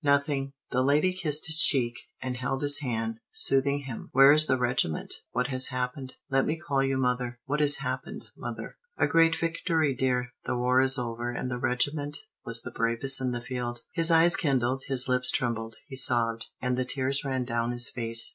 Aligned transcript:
"Nothing." 0.03 0.53
The 0.71 0.81
lady 0.81 1.13
kissed 1.13 1.45
his 1.45 1.57
cheek, 1.57 1.93
and 2.23 2.35
held 2.35 2.63
his 2.63 2.79
hand, 2.79 3.19
soothing 3.29 3.81
him. 3.81 4.09
"Where 4.13 4.31
is 4.31 4.47
the 4.47 4.57
regiment? 4.57 5.13
What 5.29 5.45
has 5.49 5.67
happened? 5.67 6.15
Let 6.27 6.47
me 6.47 6.57
call 6.57 6.81
you 6.81 6.97
mother. 6.97 7.37
What 7.45 7.59
has 7.59 7.75
happened, 7.85 8.25
mother?" 8.35 8.77
"A 8.97 9.05
great 9.05 9.35
victory, 9.35 9.93
dear. 9.93 10.33
The 10.45 10.57
war 10.57 10.81
is 10.81 10.97
over, 10.97 11.29
and 11.29 11.51
the 11.51 11.59
regiment 11.59 12.17
was 12.43 12.63
the 12.63 12.71
bravest 12.71 13.21
in 13.21 13.29
the 13.29 13.41
field." 13.41 13.81
His 13.93 14.09
eyes 14.09 14.35
kindled, 14.35 14.81
his 14.87 15.07
lips 15.07 15.29
trembled, 15.29 15.75
he 15.87 15.95
sobbed, 15.95 16.47
and 16.59 16.75
the 16.79 16.83
tears 16.85 17.23
ran 17.23 17.45
down 17.45 17.69
his 17.71 17.87
face. 17.87 18.29